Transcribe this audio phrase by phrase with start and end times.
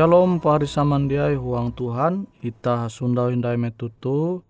[0.00, 4.40] Shalom pahari samandiai huang Tuhan Ita sundau indai metutu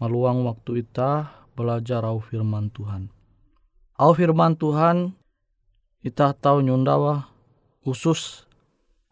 [0.00, 3.12] Maluang waktu ita belajar au firman Tuhan.
[4.00, 5.12] Au firman Tuhan
[6.00, 7.28] Ita tahu nyundawa
[7.84, 8.48] khusus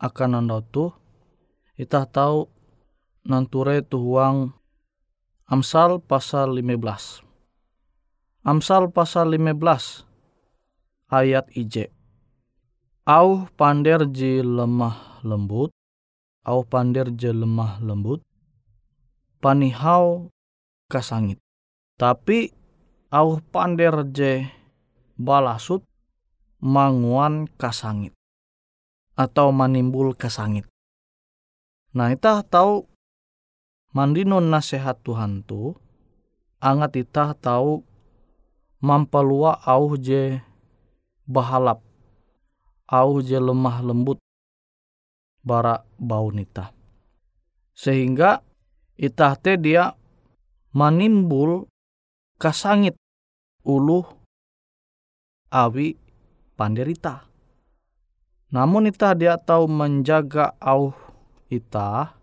[0.01, 0.89] akan anda tu.
[1.77, 2.49] Ita tahu
[3.29, 4.57] nanture tu huang
[5.45, 7.21] Amsal pasal 15
[8.41, 11.93] Amsal pasal 15 ayat IJ
[13.05, 15.73] Au pander ji lemah lembut,
[16.45, 18.21] au pander je lemah lembut,
[19.41, 20.29] panihau
[20.93, 21.41] kasangit.
[21.97, 22.53] Tapi
[23.09, 24.45] au pander je
[25.19, 25.83] balasut
[26.61, 28.13] manguan kasangit
[29.15, 30.67] atau manimbul kasangit.
[31.95, 32.91] Nah, kita tahu
[33.95, 35.79] mandinon nasihat Tuhan tu
[36.59, 37.87] angat kita tahu
[38.83, 40.41] mampalua au je
[41.29, 41.79] bahalap
[42.91, 44.19] au je lemah lembut
[45.45, 46.73] bara bau nita.
[47.77, 48.41] Sehingga
[48.97, 49.93] itah te dia
[50.73, 51.69] manimbul
[52.41, 52.97] kasangit
[53.63, 54.09] uluh
[55.53, 55.95] awi
[56.59, 57.29] panderita.
[58.51, 60.95] Namun ita dia tahu menjaga au
[61.51, 62.15] ita,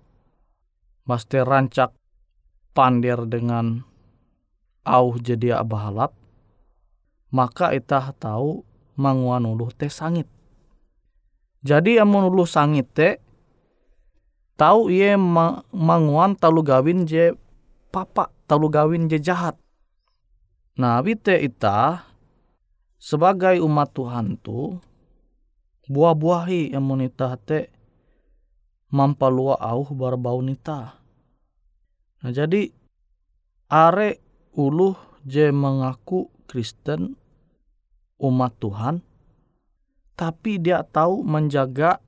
[1.03, 1.91] mesti rancak
[2.71, 3.83] pander dengan
[4.87, 6.15] au jadi abahalap,
[7.35, 8.63] maka ita tahu
[8.95, 10.27] manguan uluh te sangit.
[11.61, 13.21] Jadi amun uluh sangit te,
[14.57, 15.13] tahu ia
[15.73, 17.37] manguan talu gawin je
[17.93, 19.57] papa, talu gawin je jahat.
[20.81, 22.05] Nah, wite ita
[23.01, 24.77] sebagai umat Tuhan tu
[25.89, 27.67] buah-buahi yang monita te
[28.93, 31.01] mampalua au barbau nita.
[32.21, 32.69] Nah jadi
[33.71, 34.21] are
[34.53, 34.93] uluh
[35.25, 37.17] je mengaku Kristen
[38.21, 39.01] umat Tuhan
[40.13, 41.99] tapi dia tahu menjaga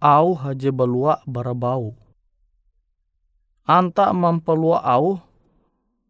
[0.00, 1.94] au haje balua barbau.
[3.68, 5.20] Anta mampalua au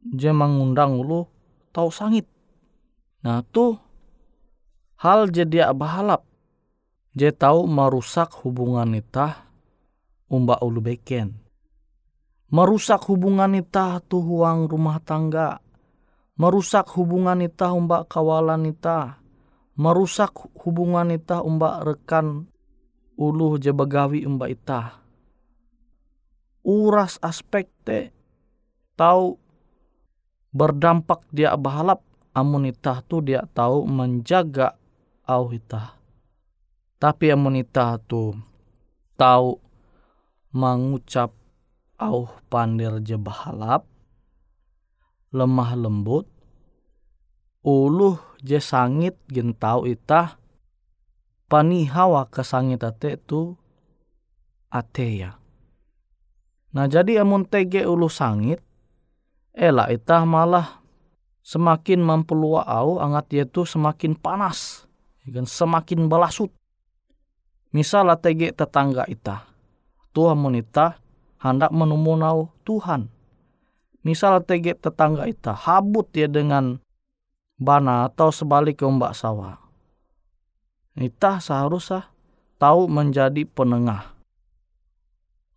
[0.00, 1.28] je mengundang ulu
[1.76, 2.24] tahu sangit.
[3.20, 3.76] Nah tu
[4.96, 6.24] hal jadi bahalap
[7.12, 9.44] je tahu merusak hubungan ita
[10.30, 11.36] umba ulu beken.
[12.50, 15.62] Merusak hubungan ita tu huang rumah tangga.
[16.34, 19.19] Merusak hubungan ita umba kawalan ita.
[19.80, 22.44] Merusak hubungan ita umba rekan
[23.16, 25.00] ulu je begawi umba ita.
[26.60, 28.12] Uras aspek te
[28.92, 29.40] tahu
[30.52, 32.04] berdampak dia bahalap
[32.36, 34.76] amun ita tu dia tahu menjaga
[35.24, 35.96] au ita
[37.00, 38.36] tapi amonita tu
[39.16, 39.56] tahu
[40.52, 41.32] mengucap
[41.96, 43.88] au pandir je bahalap,
[45.32, 46.28] lemah lembut,
[47.64, 50.40] uluh je sangit gentau itah,
[51.50, 53.56] panihawa kesangit ate tu
[54.70, 55.36] ateya.
[56.70, 58.62] Nah jadi amun tege ulu sangit,
[59.50, 60.80] ela itah malah
[61.42, 64.86] semakin mempelua au angat dia tu semakin panas,
[65.26, 66.54] kan semakin belasut.
[67.70, 69.46] Misal tege tetangga ita.
[70.10, 70.98] Tuhan monita
[71.38, 73.06] hendak menemunau Tuhan.
[74.02, 76.82] Misal tege tetangga ita habut ya dengan
[77.60, 79.60] bana atau sebalik ke ombak sawah.
[80.96, 82.08] Ita seharusnya
[82.56, 84.16] tahu menjadi penengah.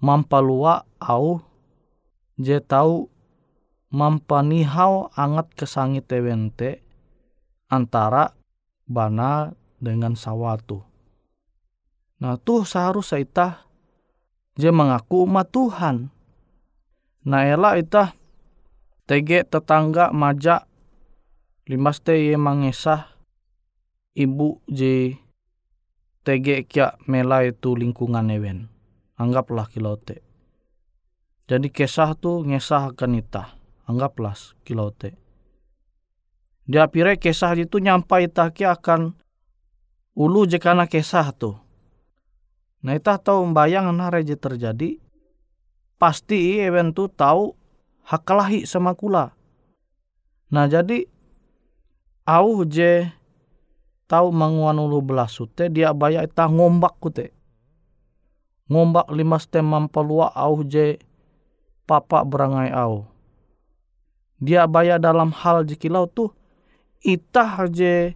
[0.04, 1.40] Mampalua au
[2.36, 3.08] je tahu
[3.88, 6.84] mampanihau angat kesangit tewente
[7.72, 8.36] antara
[8.84, 10.84] bana dengan sawatu
[12.24, 13.48] Nah tuh seharusnya ita
[14.56, 16.08] je mengaku umat Tuhan.
[17.28, 18.16] Nah ela ita
[19.04, 20.64] tege tetangga maja
[21.70, 23.14] limas te ye mangesah
[24.14, 25.16] ibu je
[26.28, 28.68] tege kia mela itu lingkungan ewen.
[29.20, 30.26] Anggaplah kilote.
[31.48, 33.56] Jadi kesah tu ngesah akan ita.
[33.86, 34.34] Anggaplah
[34.64, 35.16] kilote.
[36.64, 39.14] Dia pire kesah itu nyampai ita kia akan
[40.16, 41.64] ulu jekana kesah tu
[42.84, 45.00] Nah itah tahu membayang nah reje terjadi.
[45.96, 47.56] Pasti event tu tahu
[48.04, 49.32] hakalahi sama kula.
[50.52, 51.08] Nah jadi
[52.24, 53.08] au je
[54.08, 57.36] tahu manguan ulu belasute dia baya itah ngombak kute.
[58.72, 61.00] Ngombak lima stem mampalua au je
[61.84, 63.04] papa berangai au.
[64.40, 66.32] Dia baya dalam hal jikilau tuh
[67.04, 68.16] itah je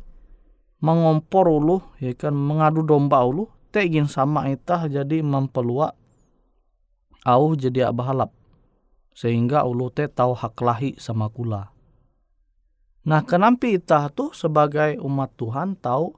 [0.79, 5.91] mengompor ulu ya kan mengadu domba ulu te ingin sama itah jadi mempelua
[7.27, 8.31] au jadi abahalap
[9.17, 11.76] sehingga ulu te tahu hak lahi sama kula.
[13.07, 16.11] Nah kenampi itah tuh sebagai umat Tuhan tahu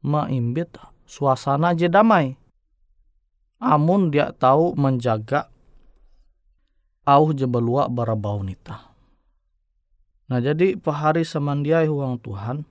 [0.00, 0.72] maimbit
[1.04, 2.32] suasana je damai.
[3.60, 5.52] Amun dia tahu menjaga
[7.04, 8.88] au je belua barabau nita.
[10.32, 12.64] Nah jadi pahari semandiai huang Tuhan.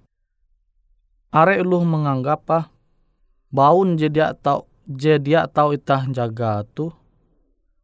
[1.29, 2.65] Are uluh menganggap ah
[3.53, 6.89] baun jadi atau jadi atau itah jaga tu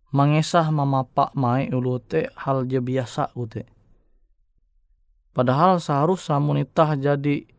[0.09, 3.72] mengesah mamapak mai ulu te hal je biasa ute.
[5.33, 7.49] Padahal seharusnya samun itah jadi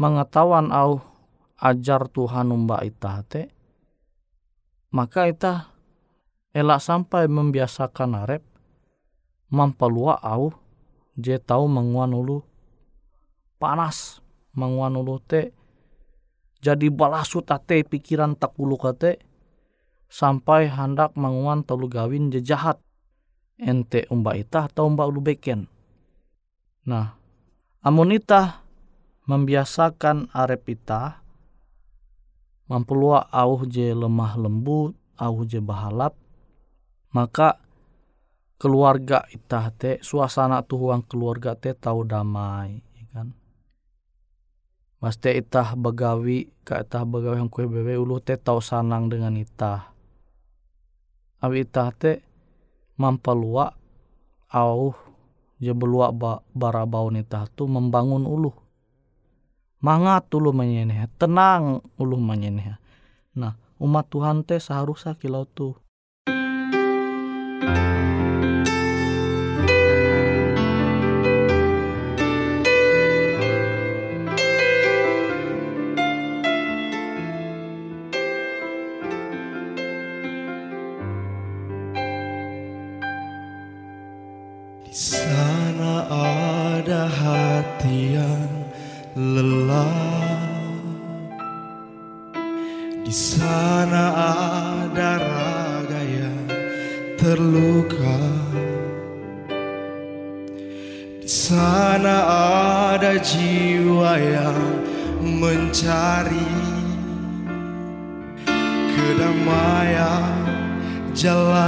[0.00, 1.04] mengetahuan au
[1.60, 3.52] ajar Tuhan umba itah te
[4.88, 5.68] maka itah
[6.56, 8.40] elak sampai membiasakan arep
[9.52, 10.56] mampalua au
[11.20, 12.40] je tahu menguan ulu
[13.60, 14.24] panas
[14.56, 15.52] menguan ulu te
[16.64, 19.20] jadi balasu tate pikiran tak ulu kate
[20.08, 22.82] sampai hendak menguan telu gawin je jahat.
[23.58, 25.66] Ente umba itah atau umba ulu beken
[26.88, 27.20] nah
[27.84, 28.64] amun itah
[29.28, 31.20] membiasakan arep itah
[32.64, 36.16] mampulua auh je lemah lembut auh je bahalap
[37.12, 37.60] maka
[38.58, 43.28] keluarga itah te suasana tuhuang keluarga te tau damai ya kan?
[44.98, 49.94] Maste itah begawi ka itah begawi yang kue bewe ulu te tau sanang dengan itah.
[51.38, 52.18] Awi itah te
[52.98, 53.78] mampalua
[54.50, 54.90] au
[55.58, 58.54] je belua ba, barabau itah tu membangun ulu
[59.82, 62.78] mangat ulu menyeneh tenang ulu menyeneh
[63.34, 65.46] nah umat Tuhan te seharusnya kilau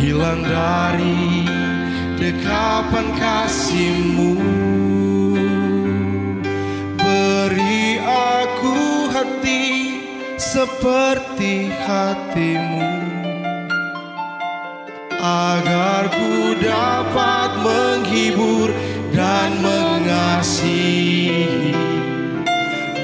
[0.00, 1.44] hilang dari
[2.16, 4.32] dekapan kasihmu.
[6.96, 8.76] Beri aku
[9.12, 9.64] hati
[10.40, 12.88] seperti hatimu
[15.20, 18.72] Agar ku dapat menghibur
[19.12, 21.44] dan mengasihi.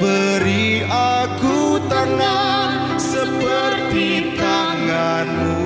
[0.01, 5.56] Beri aku tangan seperti tanganmu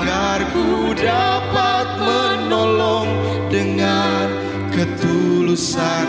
[0.00, 3.12] agar ku dapat menolong
[3.52, 4.32] dengan
[4.72, 6.08] ketulusan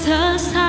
[0.00, 0.63] tersesat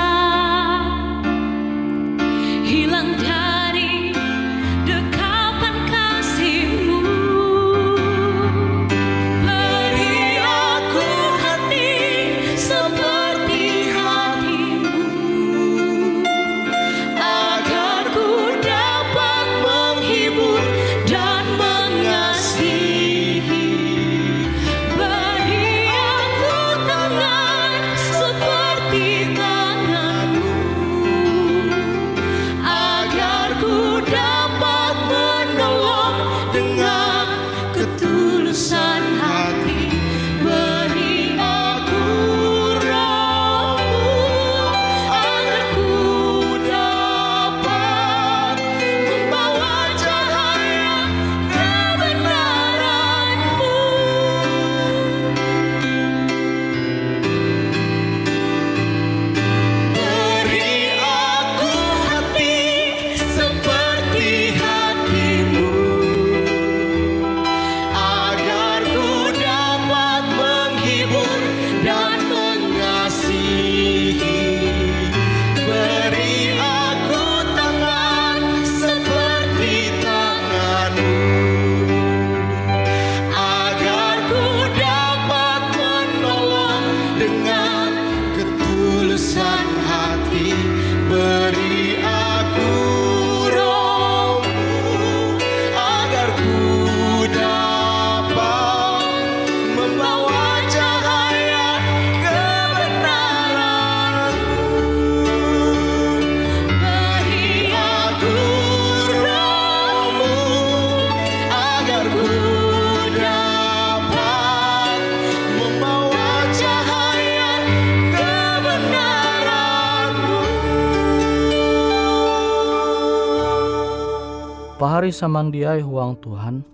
[125.06, 126.66] pahari samandiai huang Tuhan,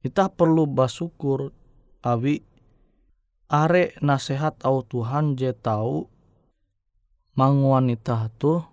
[0.00, 1.52] kita perlu bersyukur
[2.00, 2.40] awi.
[3.52, 6.08] Are nasihat au Tuhan je tahu
[7.36, 8.64] manguan ita tu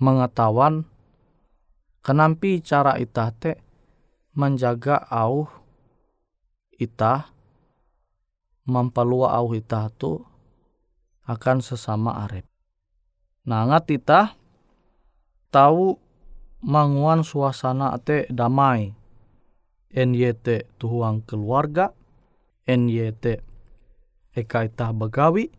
[0.00, 0.88] mengetahuan.
[2.00, 3.60] Kenampi cara ita te
[4.32, 5.44] menjaga au
[6.80, 7.36] ita
[8.64, 10.24] mempelua au ita tu
[11.28, 12.48] akan sesama arep.
[13.44, 14.32] Nah ngat ita
[15.52, 16.00] tahu
[16.62, 18.94] manguan suasana te damai.
[19.92, 21.92] NYT tuhuang keluarga,
[22.64, 23.44] NYT
[24.32, 25.52] eka ita begawi,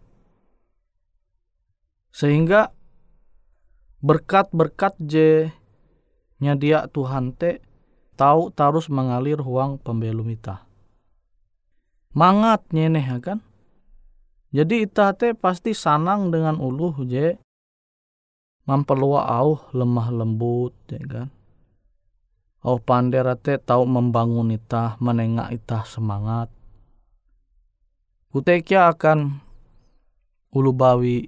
[2.10, 2.74] sehingga
[4.01, 5.53] berkat-berkat je
[6.41, 7.62] nyadia Tuhan te
[8.17, 10.65] tahu terus mengalir huang pembelum ita.
[12.17, 13.41] Mangat nyeneh kan?
[14.53, 17.38] Jadi ita te pasti sanang dengan uluh je
[18.63, 21.27] memperluas au lemah lembut ya kan.
[22.63, 26.48] Au pandera te tahu membangun ita, menengak ita semangat.
[28.32, 29.43] Kutekia akan
[30.55, 31.27] ulu bawi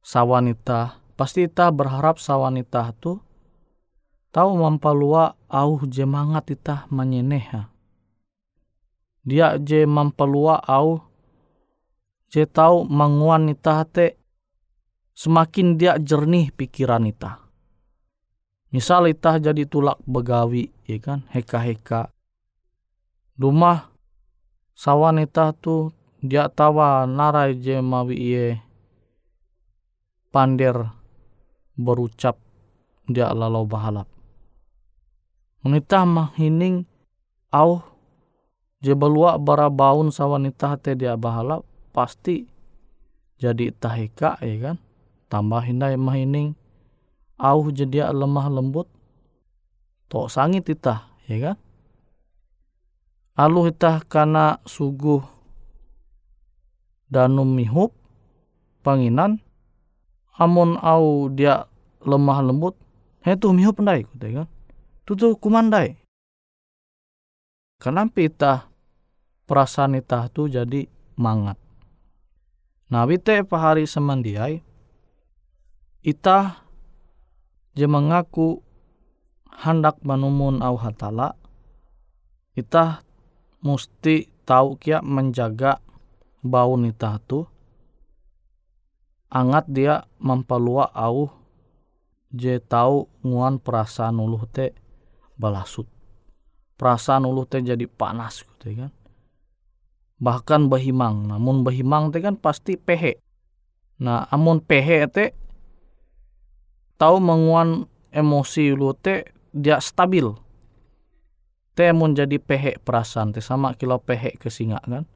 [0.00, 3.18] sawanita pasti ita berharap sawanita tu
[4.30, 7.68] tahu mampalua au jemangat ita menyeneha.
[9.26, 11.02] Dia je mampalua au
[12.30, 14.19] je tahu manguan ita te
[15.20, 17.44] semakin dia jernih pikiran ita.
[18.72, 22.08] Misal ita jadi tulak begawi, ya kan, heka-heka.
[23.36, 23.92] Rumah
[24.72, 25.92] sawan ita tu
[26.24, 28.46] dia tawa narai je mawi iye
[30.32, 30.88] pander
[31.76, 32.40] berucap
[33.04, 34.08] dia lalau bahalap.
[35.60, 36.88] Wanita mahining
[37.52, 37.84] au
[38.80, 42.48] je belua bara baun sa wanita te dia bahalap pasti
[43.40, 44.76] jadi tahika ya kan
[45.30, 46.58] tambah hindai mahining
[47.38, 48.90] au je dia lemah lembut.
[50.10, 51.56] To sangit ita ya kan?
[53.38, 55.22] Alu ita karena suguh
[57.06, 57.94] danum mihup
[58.82, 59.38] panginan
[60.34, 61.70] amun au dia
[62.02, 62.74] lemah lembut
[63.22, 64.50] he tu miho pandai ku kan?
[65.06, 65.94] Tu tu kumandai
[67.78, 68.52] kenapa ita
[69.46, 71.56] perasaan ita tu jadi mangat.
[72.90, 74.69] Nah wite pahari semandiai
[76.00, 76.64] ita
[77.76, 78.64] je mengaku
[79.60, 81.36] hendak menumun au hatala
[82.56, 83.04] ita
[83.60, 85.78] musti tahu kia menjaga
[86.40, 87.44] bau ita tu
[89.30, 91.30] angat dia mempelua au
[92.34, 94.74] je tau nguan perasaan uluh te
[95.34, 95.86] balasut.
[96.78, 98.92] Perasaan uluh te jadi panas gitu kan.
[100.20, 103.18] Bahkan bahimang namun bahimang te kan pasti pehe.
[104.00, 105.34] Nah amun pehe te
[107.00, 110.28] tau menguan emosi ulu te dia stabil.
[111.72, 115.08] Te mun jadi pehe perasaan te sama kilo pehe ke singa kan?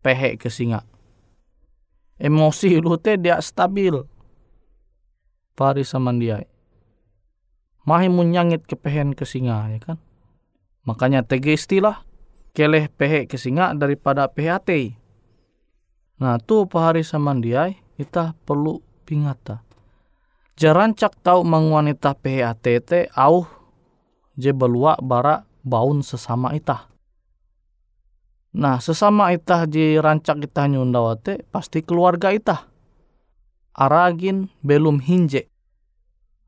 [0.00, 0.80] Pehe ke singa.
[2.16, 4.00] Emosi lu te dia stabil.
[5.52, 6.48] Pari samandiai
[7.84, 9.98] mahi munyangit kepehen ke singa ya kan?
[10.86, 12.06] Makanya tege istilah
[12.54, 14.98] keleh pehe ke singa daripada PHT
[16.20, 19.64] nah tu pahari samandiai kita perlu pingata
[20.58, 23.46] jarancak tau mengwanita PHT te au
[24.38, 26.90] je belua bara baun sesama itah
[28.50, 32.66] Nah, sesama itah di rancak itah nyundawate pasti keluarga itah.
[33.78, 35.46] Aragin belum hinje.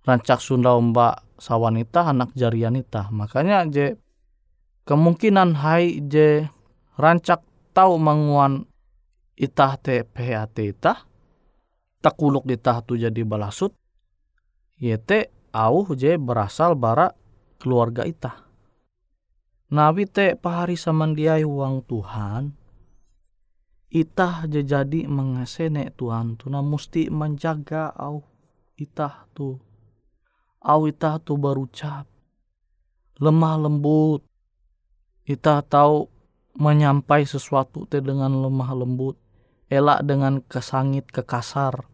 [0.02, 3.06] Rancak Sunda mbak sawanita anak jarian itah.
[3.14, 3.94] Makanya je
[4.82, 6.50] kemungkinan hai je
[6.98, 8.66] rancak tahu menguan
[9.38, 11.06] itah te PHT itah.
[12.02, 13.78] Takuluk itah tu jadi balasut.
[14.82, 17.14] Yete au je berasal bara
[17.62, 18.50] keluarga itah.
[19.70, 22.50] Nabi te pahari samandiai uang Tuhan.
[23.94, 28.26] Itah jadi mengasene Tuhan tu na musti menjaga au
[28.74, 29.54] itah tu.
[30.58, 32.10] Au itah tu berucap.
[33.22, 34.26] Lemah lembut.
[35.22, 36.10] Itah tahu
[36.58, 39.14] menyampai sesuatu te dengan lemah lembut.
[39.70, 41.91] Elak dengan kesangit kekasar.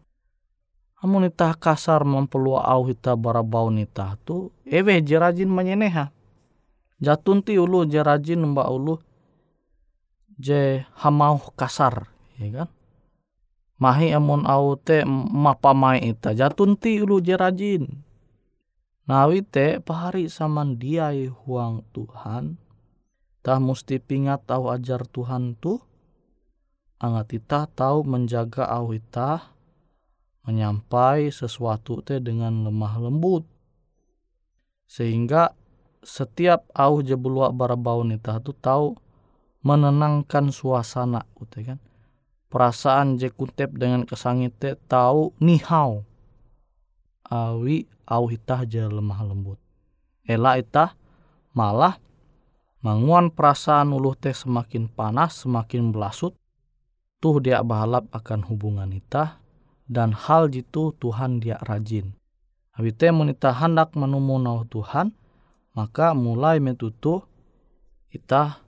[0.99, 4.51] Amun itah kasar mempelua au itah barabau itah tu.
[4.67, 6.11] Ewe jerajin menyeneha
[6.99, 8.99] jatun ti ulu je rajin mbak ulu
[10.35, 12.69] je hamau kasar ya kan?
[13.79, 17.87] Mahi amun au te mapa mai ita jatun ti ulu je rajin
[19.07, 22.59] nawi te pahari saman diai huang Tuhan
[23.39, 25.79] tah musti pingat au ajar Tuhan tu
[26.99, 29.55] angat ita tahu menjaga au ita
[30.49, 33.45] menyampai sesuatu te dengan lemah lembut.
[34.89, 35.53] Sehingga
[36.01, 38.97] setiap au je belua barabau nita tu tahu
[39.61, 41.77] menenangkan suasana gitu kan.
[42.49, 46.01] Perasaan je kutep dengan kesangite tahu nihau.
[47.29, 49.61] Awi au hitah je lemah lembut.
[50.25, 50.97] Ela itah
[51.53, 52.01] malah
[52.81, 56.33] manguan perasaan uluh teh semakin panas semakin belasut
[57.21, 59.37] tuh dia bahalap akan hubungan itah
[59.89, 62.13] dan hal jitu Tuhan dia rajin
[62.77, 65.11] Abi teh menita hendak menemu Tuhan
[65.75, 67.25] maka mulai metutu
[68.13, 68.61] kita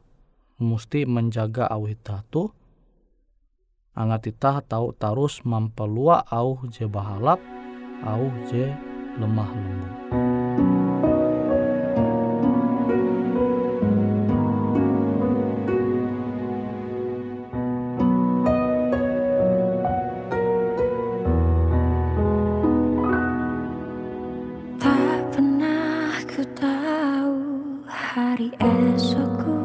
[0.60, 2.50] mesti menjaga au ita tu
[3.96, 7.40] angat ita tahu tarus mampelua au je bahalap
[8.06, 8.70] au je
[9.20, 10.41] lemah lembut.
[28.22, 29.61] hari esokku.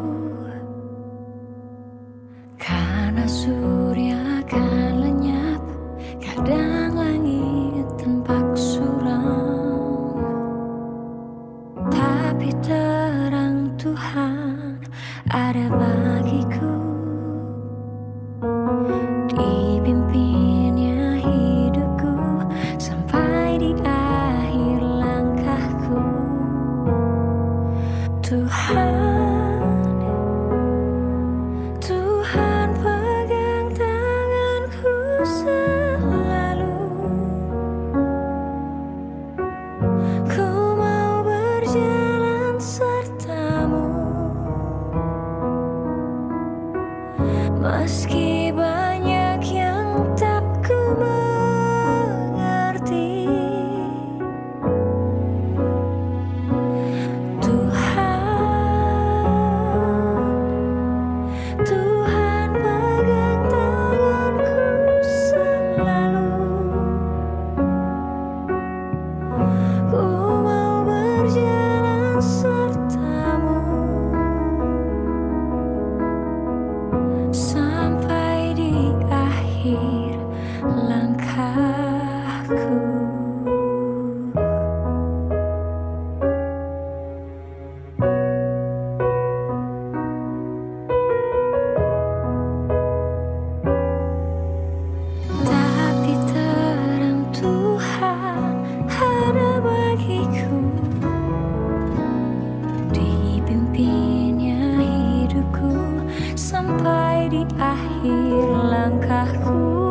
[107.36, 109.85] di akhir langkahku.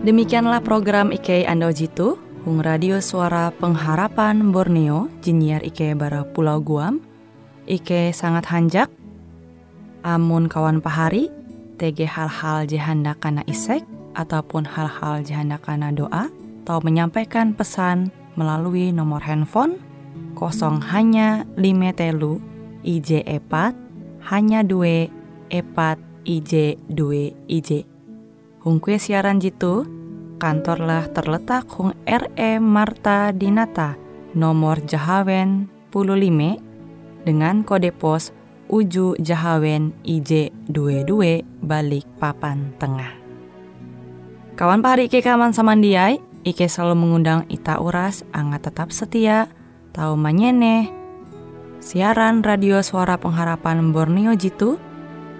[0.00, 7.00] Demikianlah program IK Ando Jitu, Hung Radio Suara Pengharapan Borneo, Jinier IK Bara Pulau Guam,
[7.64, 8.92] IK sangat hanjak,
[10.04, 11.32] amun kawan pahari,
[11.80, 13.80] TG hal-hal jihanda kana isek,
[14.12, 16.28] ataupun hal-hal jihanda kana doa,
[16.68, 19.80] atau menyampaikan pesan melalui nomor handphone
[20.40, 22.40] kosong hanya lima telu
[22.80, 23.76] IJ epat
[24.32, 25.12] hanya dua
[25.52, 27.84] epat IJ dua IJ
[28.60, 29.88] Hung kue siaran jitu,
[30.36, 33.96] kantorlah terletak Hung RE Marta Dinata,
[34.36, 38.36] nomor Jahawen 15 dengan kode pos
[38.68, 43.16] Uju Jahawen IJ22 balik papan tengah.
[44.60, 49.48] Kawan pahari Ike kaman samandiai, Ike selalu mengundang Ita Uras, angga tetap setia,
[50.00, 50.88] tahu manyene,
[51.76, 54.80] siaran radio suara pengharapan Borneo Jitu,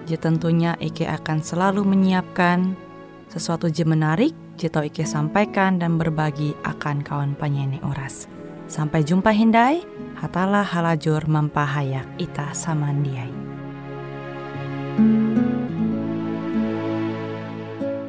[0.05, 2.77] jadi tentunya Ike akan selalu menyiapkan
[3.25, 8.29] sesuatu je menarik, Jito Ike sampaikan dan berbagi akan kawan penyanyi oras.
[8.69, 9.81] Sampai jumpa Hindai,
[10.21, 13.33] hatalah halajur mempahayak ita samandiai.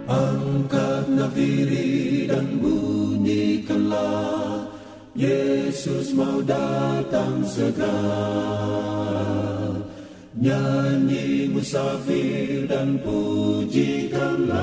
[0.04, 4.61] Angkat nafiri dan bunyikanlah
[5.12, 8.00] Yesus mau datang segera.
[10.32, 14.56] Nyanyi musafir dan pujikanlah.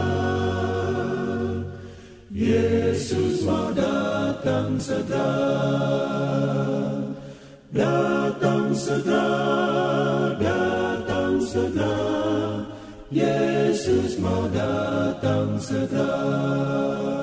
[2.33, 5.37] Yesus mau datang segera.
[7.69, 11.93] Datang segera, datang segera.
[13.13, 17.18] Yesus mau datang segera